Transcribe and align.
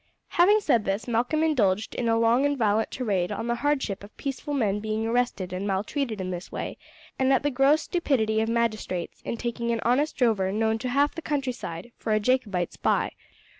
Having 0.29 0.61
said 0.61 0.83
this 0.83 1.07
Malcolm 1.07 1.43
indulged 1.43 1.93
in 1.93 2.09
a 2.09 2.17
long 2.17 2.43
and 2.43 2.57
violent 2.57 2.89
tirade 2.89 3.31
on 3.31 3.45
the 3.45 3.53
hardship 3.61 4.03
of 4.03 4.17
peaceful 4.17 4.55
men 4.55 4.79
being 4.79 5.05
arrested 5.05 5.53
and 5.53 5.67
maltreated 5.67 6.19
in 6.19 6.31
this 6.31 6.51
way, 6.51 6.79
and 7.19 7.31
at 7.31 7.43
the 7.43 7.51
gross 7.51 7.83
stupidity 7.83 8.41
of 8.41 8.49
magistrates 8.49 9.21
in 9.21 9.37
taking 9.37 9.69
an 9.69 9.79
honest 9.85 10.17
drover 10.17 10.51
known 10.51 10.79
to 10.79 10.89
half 10.89 11.13
the 11.13 11.21
countryside 11.21 11.91
for 11.99 12.13
a 12.13 12.19
Jacobite 12.19 12.73
spy. 12.73 13.11